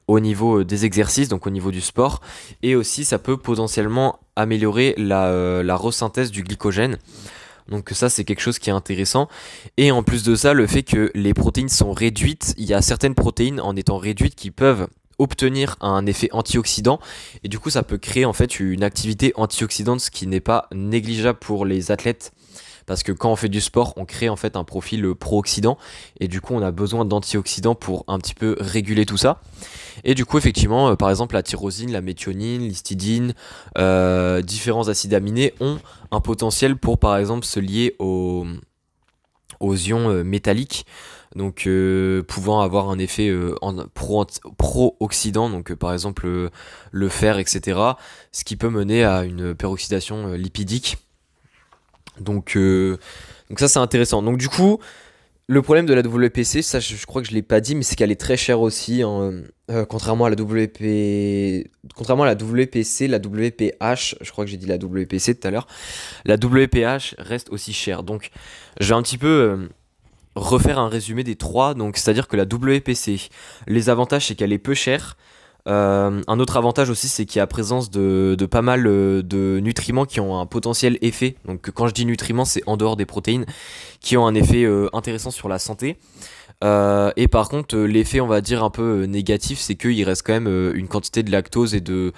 au 0.09 0.19
niveau 0.19 0.65
des 0.65 0.87
exercices, 0.87 1.29
donc 1.29 1.47
au 1.47 1.51
niveau 1.51 1.71
du 1.71 1.81
sport, 1.81 2.21
et 2.65 2.75
aussi 2.75 3.05
ça 3.05 3.21
peut 3.21 3.37
potentiellement 3.37 4.19
améliorer 4.35 4.95
la, 4.97 5.63
la 5.63 5.77
resynthèse 5.77 6.33
du 6.33 6.43
glycogène. 6.43 6.99
Donc 7.71 7.91
ça 7.91 8.09
c'est 8.09 8.25
quelque 8.25 8.41
chose 8.41 8.59
qui 8.59 8.71
est 8.71 8.73
intéressant. 8.73 9.29
Et 9.77 9.91
en 9.91 10.03
plus 10.03 10.23
de 10.23 10.35
ça, 10.35 10.53
le 10.53 10.67
fait 10.67 10.83
que 10.83 11.11
les 11.15 11.35
protéines 11.35 11.69
sont 11.69 11.93
réduites, 11.93 12.55
il 12.59 12.65
y 12.65 12.75
a 12.75 12.83
certaines 12.83 13.15
protéines 13.15 13.61
en 13.61 13.77
étant 13.77 13.99
réduites 13.99 14.35
qui 14.35 14.51
peuvent 14.51 14.89
obtenir 15.19 15.77
un 15.81 16.07
effet 16.07 16.31
antioxydant 16.33 16.99
et 17.45 17.49
du 17.49 17.59
coup 17.59 17.69
ça 17.69 17.83
peut 17.83 17.99
créer 17.99 18.25
en 18.25 18.33
fait 18.33 18.59
une 18.59 18.83
activité 18.83 19.35
antioxydante 19.37 20.01
ce 20.01 20.11
qui 20.11 20.27
n'est 20.27 20.41
pas 20.41 20.67
négligeable 20.73 21.39
pour 21.39 21.67
les 21.67 21.91
athlètes 21.91 22.33
parce 22.87 23.03
que 23.03 23.13
quand 23.13 23.31
on 23.31 23.37
fait 23.37 23.49
du 23.49 23.61
sport 23.61 23.95
on 23.97 24.05
crée 24.05 24.29
en 24.29 24.37
fait 24.37 24.57
un 24.57 24.65
profil 24.65 25.15
pro-oxydant 25.15 25.79
et 26.19 26.29
du 26.29 26.41
coup 26.41 26.55
on 26.55 26.63
a 26.63 26.71
besoin 26.71 27.05
d'antioxydants 27.05 27.75
pour 27.75 28.05
un 28.09 28.19
petit 28.19 28.35
peu 28.35 28.57
réguler 28.59 29.07
tout 29.07 29.17
ça 29.17 29.41
et 30.05 30.15
du 30.15 30.25
coup 30.25 30.39
effectivement 30.39 30.91
euh, 30.91 30.95
par 30.97 31.11
exemple 31.11 31.35
la 31.35 31.43
tyrosine, 31.43 31.93
la 31.93 32.01
méthionine, 32.01 32.63
l'histidine, 32.63 33.35
euh, 33.79 34.43
différents 34.43 34.89
acides 34.89 35.15
aminés 35.15 35.55
ont 35.61 35.79
un 36.11 36.21
potentiel 36.21 36.77
pour 36.77 36.99
par 36.99 37.17
exemple 37.17 37.47
se 37.47 37.61
lier 37.61 37.97
aux, 37.99 38.47
ions 39.61 40.11
euh, 40.11 40.25
métalliques 40.25 40.85
donc 41.37 41.67
euh, 41.67 42.23
pouvant 42.23 42.61
avoir 42.61 42.91
un 42.91 42.99
effet 42.99 43.29
euh, 43.29 43.55
pro-oxydant, 44.59 45.49
donc 45.49 45.71
euh, 45.71 45.77
par 45.77 45.93
exemple 45.93 46.51
le 46.91 47.09
fer, 47.09 47.39
etc. 47.39 47.79
Ce 48.33 48.45
qui 48.45 48.57
peut 48.57 48.71
mener 48.71 49.05
à 49.05 49.25
une 49.25 49.55
peroxydation 49.55 50.33
lipidique. 50.33 50.99
Donc, 52.21 52.57
donc 52.57 53.59
ça 53.59 53.69
c'est 53.69 53.79
intéressant. 53.79 54.23
Donc 54.23 54.39
du 54.39 54.49
coup, 54.49 54.79
le 55.47 55.63
problème 55.63 55.87
de 55.87 55.95
la 55.95 56.03
WPC, 56.03 56.63
ça 56.63 56.79
je, 56.79 57.05
crois 57.07 57.23
que 57.23 57.29
je 57.29 57.35
l'ai 57.35 57.43
pas 57.43 57.61
dit, 57.61 57.75
mais 57.75 57.83
c'est 57.83 57.97
qu'elle 57.97 58.13
est 58.13 58.21
très 58.21 58.37
chère 58.37 58.61
aussi. 58.61 59.03
Hein, 59.03 59.43
contrairement 59.89 60.27
à 60.27 60.31
la 60.31 60.37
WP, 60.37 61.69
contrairement 61.95 62.25
à 62.25 62.27
la 62.27 62.35
WPC, 62.35 63.09
la 63.09 63.19
WPH, 63.19 64.17
je 64.21 64.31
crois 64.31 64.45
que 64.45 64.51
j'ai 64.51 64.57
dit 64.57 64.67
la 64.67 64.77
WPC 64.77 65.35
tout 65.35 65.49
à 65.49 65.51
l'heure, 65.51 65.67
la 66.25 66.37
WPH 66.37 67.17
reste 67.19 67.51
aussi 67.51 67.73
chère. 67.73 68.03
Donc, 68.03 68.31
j'ai 68.79 68.95
un 68.95 69.03
petit 69.03 69.19
peu 69.19 69.69
refaire 70.35 70.79
un 70.79 70.89
résumé 70.89 71.25
des 71.25 71.37
trois. 71.37 71.75
Donc, 71.75 71.97
c'est-à-dire 71.97 72.29
que 72.29 72.37
la 72.37 72.45
WPC, 72.45 73.29
les 73.67 73.91
avantages, 73.91 74.27
c'est 74.27 74.35
qu'elle 74.35 74.53
est 74.53 74.59
peu 74.59 74.75
chère. 74.75 75.17
Euh, 75.69 76.23
un 76.27 76.41
autre 76.41 76.57
avantage 76.57 76.91
aussi, 76.91 77.09
c'est 77.09 77.27
qu'il 77.27 77.39
y 77.39 77.43
a 77.43 77.47
présence 77.47 77.91
de, 77.91 78.37
pas 78.51 78.63
mal 78.63 78.87
euh, 78.87 79.23
de 79.23 79.61
nutriments 79.63 80.05
qui 80.05 80.21
ont 80.21 80.39
un 80.39 80.47
potentiel 80.47 80.99
effet. 81.03 81.37
Donc, 81.45 81.71
quand 81.71 81.87
je 81.87 81.95
dis 81.95 82.07
nutriments, 82.07 82.45
c'est 82.45 82.63
en 82.67 82.77
dehors 82.77 82.97
des 82.97 83.07
protéines, 83.07 83.47
qui 84.01 84.17
ont 84.17 84.27
un 84.27 84.35
effet 84.35 84.65
euh, 84.65 84.89
intéressant 84.93 85.31
sur 85.31 85.49
la 85.49 85.59
santé. 85.59 85.99
et 86.63 87.29
par 87.29 87.49
contre, 87.49 87.77
l'effet, 87.79 88.21
on 88.21 88.27
va 88.27 88.41
dire, 88.41 88.63
un 88.65 88.71
peu 88.71 89.05
négatif, 89.05 89.59
c'est 89.59 89.77
qu'il 89.77 90.05
reste 90.05 90.27
quand 90.27 90.39
même 90.39 90.73
une 90.75 90.89
quantité 90.89 91.23
de 91.23 91.31
lactose 91.31 91.75
et 91.75 91.81
de, 91.81 92.13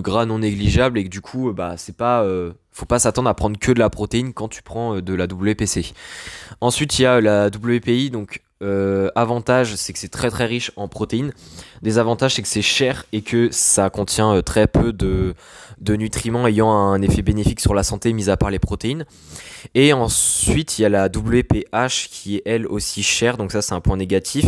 gras 0.00 0.26
non 0.26 0.38
négligeable 0.38 0.98
et 0.98 1.04
que 1.04 1.10
du 1.10 1.20
coup, 1.20 1.52
bah, 1.52 1.74
c'est 1.76 1.96
pas 1.96 2.24
faut 2.72 2.86
pas 2.86 2.98
s'attendre 2.98 3.28
à 3.28 3.34
prendre 3.34 3.58
que 3.58 3.72
de 3.72 3.78
la 3.78 3.90
protéine 3.90 4.32
quand 4.34 4.48
tu 4.48 4.62
prends 4.62 5.00
de 5.00 5.14
la 5.14 5.24
WPC. 5.24 5.92
Ensuite, 6.60 6.98
il 6.98 7.02
y 7.02 7.06
a 7.06 7.20
la 7.20 7.48
WPI, 7.48 8.10
donc 8.10 8.42
euh, 8.62 9.10
avantage, 9.14 9.74
c'est 9.74 9.92
que 9.92 9.98
c'est 9.98 10.08
très 10.08 10.30
très 10.30 10.46
riche 10.46 10.72
en 10.76 10.88
protéines. 10.88 11.32
Désavantage, 11.82 12.36
c'est 12.36 12.42
que 12.42 12.48
c'est 12.48 12.62
cher 12.62 13.04
et 13.12 13.20
que 13.20 13.50
ça 13.50 13.90
contient 13.90 14.32
euh, 14.32 14.40
très 14.40 14.66
peu 14.66 14.94
de, 14.94 15.34
nutriments 15.86 16.46
ayant 16.46 16.70
un 16.70 17.02
effet 17.02 17.20
bénéfique 17.20 17.60
sur 17.60 17.74
la 17.74 17.82
santé, 17.82 18.14
mis 18.14 18.30
à 18.30 18.38
part 18.38 18.50
les 18.50 18.58
protéines. 18.58 19.04
Et 19.74 19.92
ensuite, 19.92 20.78
il 20.78 20.82
y 20.82 20.84
a 20.86 20.88
la 20.88 21.08
WPH 21.08 22.08
qui 22.10 22.36
est 22.36 22.42
elle 22.46 22.66
aussi 22.66 23.02
chère, 23.02 23.36
donc 23.36 23.52
ça 23.52 23.60
c'est 23.60 23.74
un 23.74 23.80
point 23.80 23.98
négatif. 23.98 24.46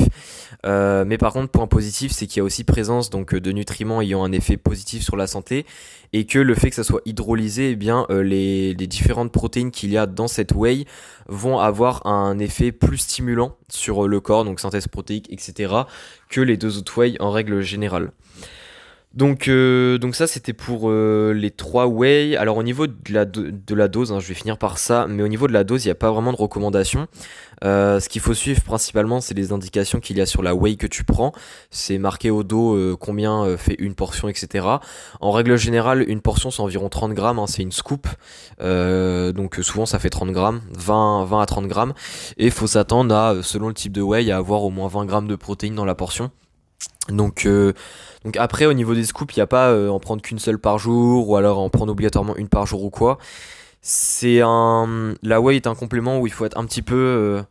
Euh, 0.65 1.05
mais 1.07 1.19
par 1.19 1.35
contre, 1.35 1.51
point 1.51 1.67
positif, 1.67 2.13
c'est 2.13 2.27
qu'il 2.27 2.39
y 2.39 2.41
a 2.41 2.45
aussi 2.45 2.65
présence 2.65 3.11
donc 3.11 3.35
de 3.35 3.53
nutriments 3.53 4.01
ayant 4.01 4.25
un 4.25 4.33
effet 4.33 4.57
positif 4.57 5.03
sur 5.03 5.17
la 5.17 5.27
santé 5.27 5.67
et 6.15 6.25
que 6.25 6.39
le 6.39 6.55
fait 6.55 6.71
que 6.71 6.77
ça 6.77 6.85
soit 6.85 7.03
hydrolysé, 7.05 7.73
eh 7.73 7.77
bien 7.77 8.07
les, 8.09 8.73
les, 8.73 8.87
différentes 8.87 9.31
protéines 9.31 9.71
qu'il 9.71 9.91
y 9.91 9.99
a 9.99 10.07
dans 10.07 10.29
cette 10.29 10.53
whey 10.53 10.87
vont 11.29 11.59
avoir 11.59 12.07
un 12.07 12.39
effet 12.39 12.73
plus 12.73 12.99
stimulant 12.99 13.57
sur 13.69 14.09
le 14.09 14.21
corps, 14.21 14.45
donc 14.45 14.61
synthèse 14.61 14.89
protéique, 14.89 15.31
etc., 15.31 15.75
que 16.29 16.41
les 16.41 16.57
deux 16.57 16.79
autres 16.79 16.99
whey 16.99 17.17
en 17.21 17.31
règle 17.31 17.61
générale. 17.61 18.13
Donc, 19.15 19.49
euh, 19.49 19.97
donc 19.97 20.15
ça 20.15 20.27
c'était 20.27 20.53
pour 20.53 20.91
euh, 20.91 21.33
les 21.33 21.51
trois 21.51 21.87
whey. 21.87 22.37
Alors 22.37 22.59
au 22.59 22.63
niveau 22.63 22.87
de 22.87 22.95
la, 23.13 23.25
dose, 23.89 24.13
hein, 24.13 24.21
je 24.21 24.29
vais 24.29 24.35
finir 24.35 24.59
par 24.59 24.79
ça, 24.79 25.07
mais 25.09 25.23
au 25.23 25.29
niveau 25.29 25.49
de 25.49 25.53
la 25.53 25.65
dose, 25.65 25.85
il 25.85 25.89
n'y 25.89 25.93
a 25.93 25.97
pas 25.97 26.11
vraiment 26.11 26.31
de 26.31 26.37
recommandation. 26.37 27.07
Euh, 27.65 28.01
ce 28.01 28.09
qu'il 28.11 28.21
faut 28.21 28.35
suivre 28.35 28.63
principalement, 28.63 29.21
c'est 29.21 29.35
les 29.35 29.51
indications 29.51 29.99
qu'il 29.99 30.19
y 30.19 30.21
a 30.21 30.27
sur 30.27 30.43
la 30.43 30.55
whey 30.55 30.77
que 30.77 30.87
tu 30.87 31.05
prends. 31.05 31.33
C'est 31.71 31.97
marqué 31.97 32.31
au 32.31 32.45
dos 32.45 32.97
combien 32.99 33.57
fait 33.57 33.77
une 33.79 33.95
portion, 33.95 34.29
etc. 34.29 34.67
En 35.21 35.31
règle 35.33 35.57
générale, 35.57 36.05
une 36.09 36.21
portion 36.21 36.51
c'est 36.51 36.63
environ 36.63 36.91
30 36.91 37.15
grammes, 37.15 37.39
hein, 37.39 37.47
c'est 37.47 37.63
une 37.63 37.73
scoop. 37.73 38.07
donc 38.61 39.59
souvent 39.63 39.87
ça 39.87 39.99
fait 39.99 40.11
30 40.11 40.33
grammes, 40.33 40.61
20, 40.77 41.25
20 41.25 41.41
à 41.41 41.47
30 41.47 41.67
grammes. 41.67 41.95
Et 42.37 42.47
il 42.47 42.53
faut 42.53 42.67
s'attendre 42.67 43.15
à, 43.15 43.43
selon 43.43 43.69
le 43.69 43.75
type 43.75 43.93
de 43.93 44.03
whey, 44.03 44.31
à 44.31 44.37
avoir 44.37 44.65
au 44.65 44.71
moins 44.71 44.89
20 44.89 45.07
grammes 45.07 45.29
de 45.29 45.37
protéines 45.37 45.75
dans 45.75 45.87
la 45.87 45.95
portion. 45.95 46.31
Donc, 47.09 47.47
euh, 47.47 47.73
donc 48.25 48.37
après 48.37 48.67
au 48.67 48.73
niveau 48.73 48.95
des 48.95 49.05
scoops, 49.05 49.35
il 49.37 49.39
n'y 49.39 49.43
a 49.43 49.47
pas 49.47 49.71
euh, 49.71 49.89
en 49.89 50.01
prendre 50.01 50.23
qu'une 50.23 50.39
seule 50.39 50.59
par 50.59 50.79
jour 50.79 51.29
ou 51.29 51.37
alors 51.37 51.59
en 51.59 51.71
prendre 51.71 51.93
obligatoirement 51.93 52.37
une 52.37 52.49
par 52.49 52.67
jour 52.67 52.85
ou 52.85 52.91
quoi. 52.91 53.19
C'est 53.81 54.41
un 54.43 55.15
la 55.23 55.41
whey 55.41 55.57
est 55.57 55.67
un 55.67 55.75
complément 55.75 56.19
où 56.19 56.27
il 56.27 56.33
faut 56.33 56.45
être 56.45 56.59
un 56.59 56.65
petit 56.65 56.83
peu 56.83 57.43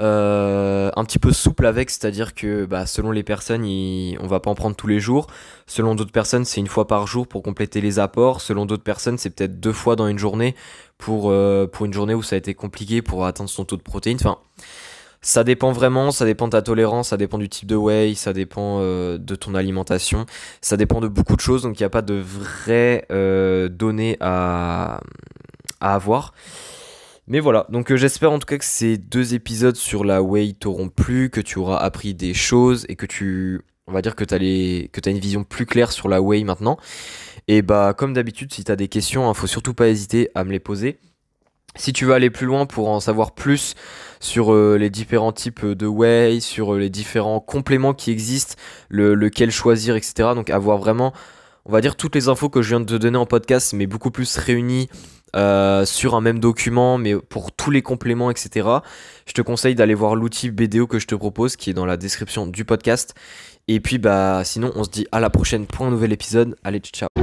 euh, 0.00 0.90
un 0.96 1.04
petit 1.04 1.18
peu 1.18 1.32
souple 1.32 1.66
avec, 1.66 1.90
c'est-à-dire 1.90 2.34
que 2.34 2.64
bah, 2.64 2.86
selon 2.86 3.10
les 3.12 3.22
personnes, 3.22 3.64
il, 3.64 4.18
on 4.20 4.26
va 4.26 4.40
pas 4.40 4.50
en 4.50 4.54
prendre 4.54 4.74
tous 4.74 4.86
les 4.88 4.98
jours. 4.98 5.28
Selon 5.66 5.94
d'autres 5.94 6.12
personnes, 6.12 6.44
c'est 6.44 6.60
une 6.60 6.66
fois 6.66 6.86
par 6.88 7.06
jour 7.06 7.28
pour 7.28 7.42
compléter 7.42 7.80
les 7.80 7.98
apports. 7.98 8.40
Selon 8.40 8.66
d'autres 8.66 8.82
personnes, 8.82 9.18
c'est 9.18 9.30
peut-être 9.30 9.60
deux 9.60 9.72
fois 9.72 9.94
dans 9.94 10.08
une 10.08 10.18
journée 10.18 10.56
pour 10.98 11.32
pour 11.72 11.86
une 11.86 11.92
journée 11.92 12.14
où 12.14 12.22
ça 12.22 12.36
a 12.36 12.38
été 12.38 12.54
compliqué 12.54 13.02
pour 13.02 13.26
atteindre 13.26 13.50
son 13.50 13.64
taux 13.64 13.76
de 13.76 13.82
protéines. 13.82 14.18
Enfin, 14.20 14.38
ça 15.22 15.44
dépend 15.44 15.70
vraiment, 15.70 16.10
ça 16.10 16.24
dépend 16.24 16.46
de 16.46 16.50
ta 16.50 16.62
tolérance, 16.62 17.08
ça 17.10 17.16
dépend 17.16 17.38
du 17.38 17.48
type 17.48 17.68
de 17.68 17.76
whey, 17.76 18.14
ça 18.14 18.32
dépend 18.32 18.78
euh, 18.80 19.18
de 19.18 19.34
ton 19.36 19.54
alimentation, 19.54 20.26
ça 20.60 20.76
dépend 20.76 21.00
de 21.00 21.08
beaucoup 21.08 21.36
de 21.36 21.40
choses, 21.40 21.62
donc 21.62 21.78
il 21.78 21.82
n'y 21.82 21.86
a 21.86 21.90
pas 21.90 22.02
de 22.02 22.14
vraies 22.14 23.06
euh, 23.12 23.68
données 23.68 24.16
à, 24.20 25.00
à 25.80 25.94
avoir. 25.94 26.34
Mais 27.28 27.38
voilà, 27.38 27.66
donc 27.70 27.92
euh, 27.92 27.96
j'espère 27.96 28.32
en 28.32 28.40
tout 28.40 28.46
cas 28.46 28.58
que 28.58 28.64
ces 28.64 28.98
deux 28.98 29.34
épisodes 29.34 29.76
sur 29.76 30.04
la 30.04 30.22
whey 30.22 30.54
t'auront 30.54 30.88
plu, 30.88 31.30
que 31.30 31.40
tu 31.40 31.60
auras 31.60 31.78
appris 31.78 32.14
des 32.14 32.34
choses 32.34 32.84
et 32.88 32.96
que 32.96 33.06
tu, 33.06 33.60
on 33.86 33.92
va 33.92 34.02
dire 34.02 34.16
que 34.16 34.24
as, 34.24 34.38
as 34.38 35.10
une 35.10 35.18
vision 35.20 35.44
plus 35.44 35.66
claire 35.66 35.92
sur 35.92 36.08
la 36.08 36.20
whey 36.20 36.42
maintenant. 36.42 36.78
Et 37.46 37.62
bah 37.62 37.94
comme 37.96 38.12
d'habitude, 38.12 38.52
si 38.52 38.64
tu 38.64 38.72
as 38.72 38.76
des 38.76 38.88
questions, 38.88 39.28
hein, 39.28 39.34
faut 39.34 39.46
surtout 39.46 39.74
pas 39.74 39.88
hésiter 39.88 40.30
à 40.34 40.42
me 40.42 40.50
les 40.50 40.60
poser. 40.60 40.98
Si 41.76 41.92
tu 41.92 42.04
veux 42.04 42.12
aller 42.12 42.30
plus 42.30 42.46
loin 42.46 42.66
pour 42.66 42.90
en 42.90 43.00
savoir 43.00 43.32
plus 43.32 43.74
sur 44.20 44.52
euh, 44.52 44.76
les 44.78 44.90
différents 44.90 45.32
types 45.32 45.64
de 45.64 45.86
whey, 45.86 46.40
sur 46.40 46.74
euh, 46.74 46.78
les 46.78 46.90
différents 46.90 47.40
compléments 47.40 47.94
qui 47.94 48.10
existent, 48.10 48.54
lequel 48.90 49.50
choisir, 49.50 49.96
etc. 49.96 50.30
Donc 50.34 50.50
avoir 50.50 50.78
vraiment, 50.78 51.12
on 51.64 51.72
va 51.72 51.80
dire, 51.80 51.96
toutes 51.96 52.14
les 52.14 52.28
infos 52.28 52.50
que 52.50 52.62
je 52.62 52.70
viens 52.70 52.80
de 52.80 52.86
te 52.86 52.94
donner 52.94 53.18
en 53.18 53.26
podcast, 53.26 53.72
mais 53.72 53.86
beaucoup 53.86 54.10
plus 54.10 54.36
réunies 54.36 54.88
euh, 55.34 55.86
sur 55.86 56.14
un 56.14 56.20
même 56.20 56.40
document, 56.40 56.98
mais 56.98 57.16
pour 57.16 57.52
tous 57.52 57.70
les 57.70 57.80
compléments, 57.80 58.30
etc. 58.30 58.68
Je 59.26 59.32
te 59.32 59.40
conseille 59.40 59.74
d'aller 59.74 59.94
voir 59.94 60.14
l'outil 60.14 60.50
BDO 60.50 60.86
que 60.86 60.98
je 60.98 61.06
te 61.06 61.14
propose, 61.14 61.56
qui 61.56 61.70
est 61.70 61.74
dans 61.74 61.86
la 61.86 61.96
description 61.96 62.46
du 62.46 62.66
podcast. 62.66 63.14
Et 63.66 63.80
puis 63.80 63.96
bah 63.96 64.42
sinon, 64.44 64.72
on 64.74 64.84
se 64.84 64.90
dit 64.90 65.06
à 65.10 65.20
la 65.20 65.30
prochaine 65.30 65.66
pour 65.66 65.86
un 65.86 65.90
nouvel 65.90 66.12
épisode. 66.12 66.56
Allez, 66.64 66.80
ciao 66.80 67.21